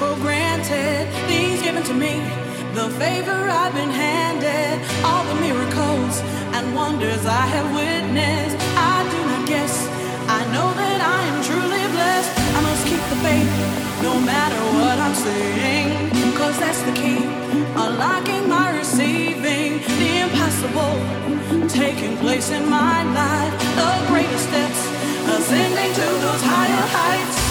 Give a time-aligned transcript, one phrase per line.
[0.00, 1.04] for granted.
[1.28, 2.14] Things given to me,
[2.72, 6.14] the favor I've been handed, all the miracles
[6.56, 8.56] and wonders I have witnessed.
[8.94, 9.74] I do not guess,
[10.38, 12.32] I know that I am truly blessed.
[12.56, 13.52] I must keep the faith,
[14.00, 15.88] no matter what I'm saying.
[16.40, 17.20] cause that's the key.
[17.84, 20.96] Unlocking my receiving, the impossible
[21.68, 24.80] taking place in my life, the greatest steps
[25.36, 27.49] ascending to those higher heights.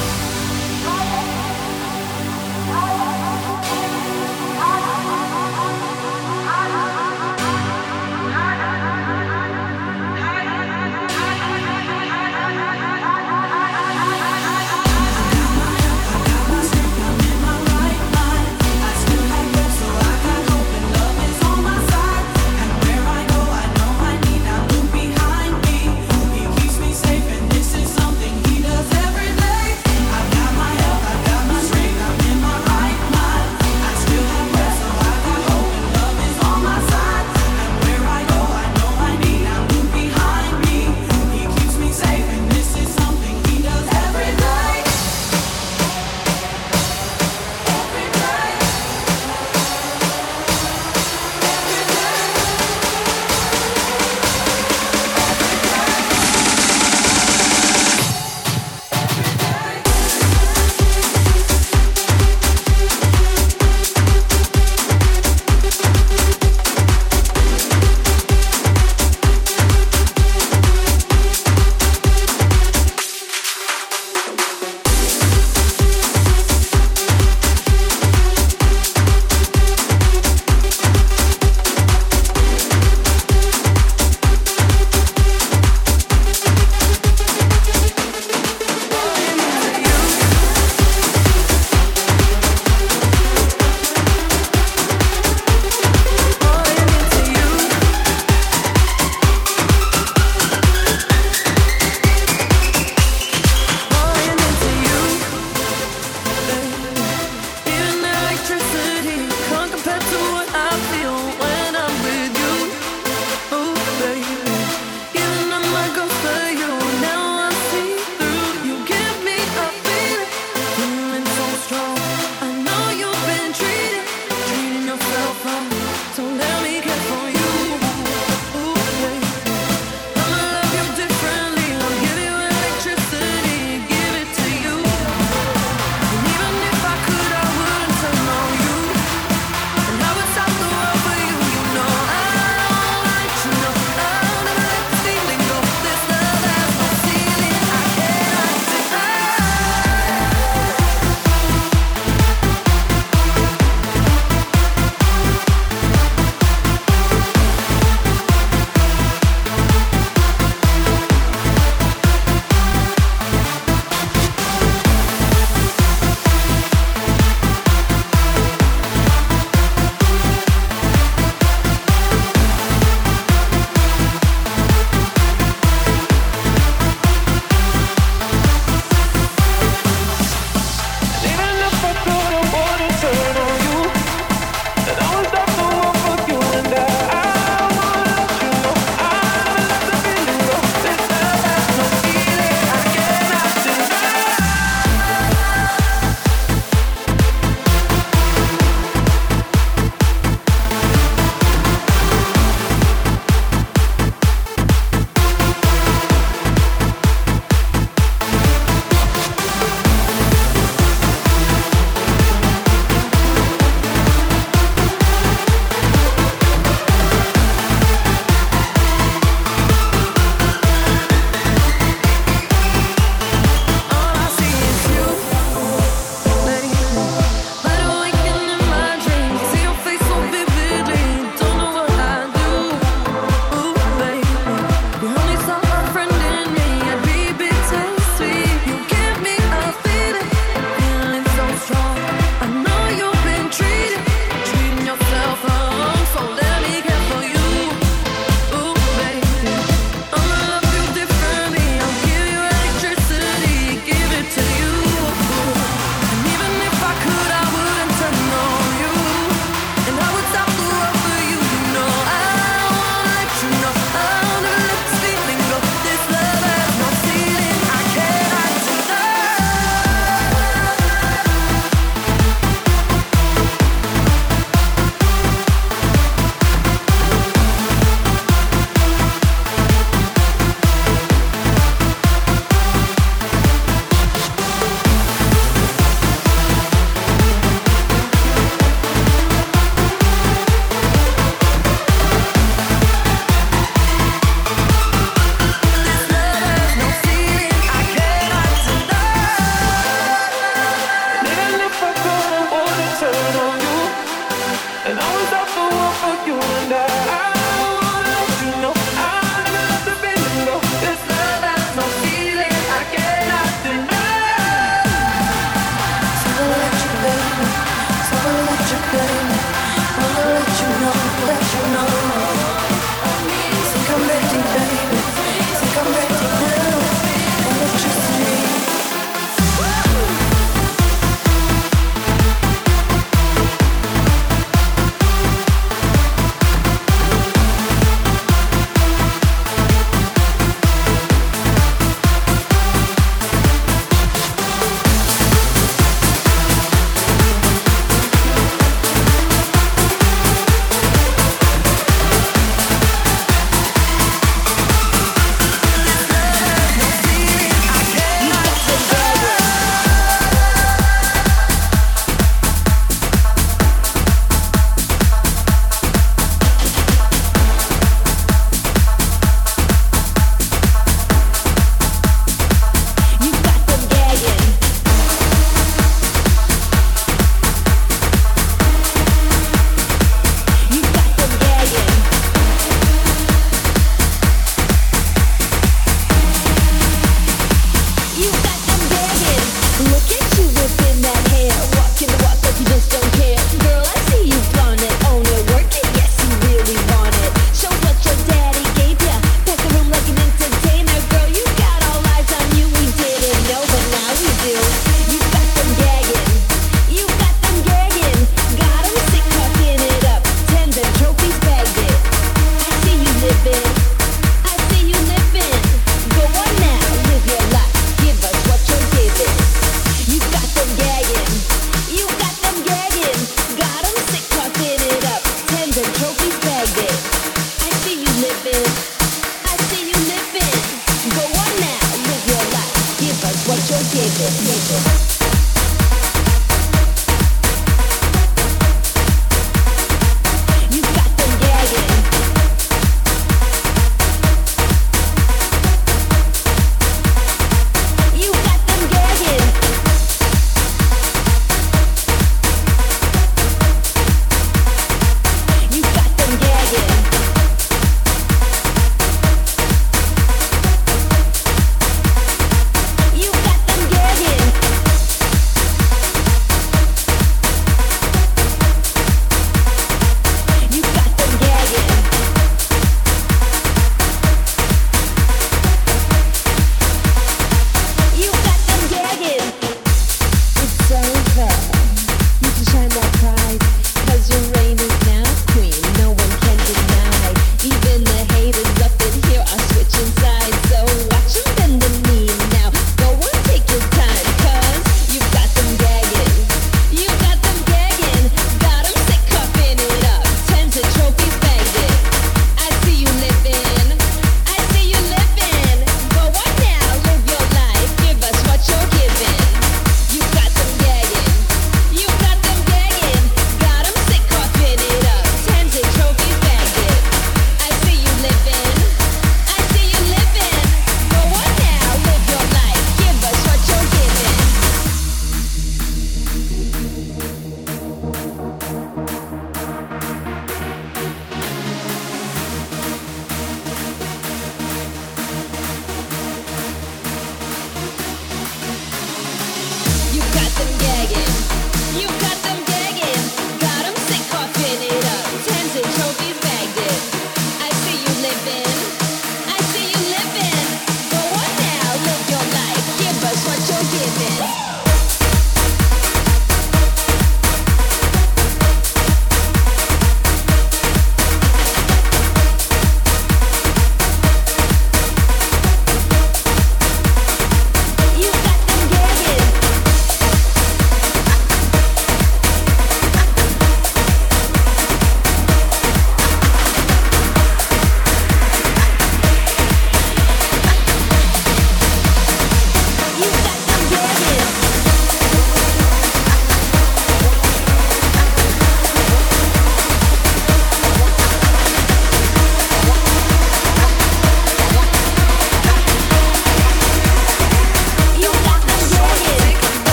[433.92, 435.19] 谢谢谢谢。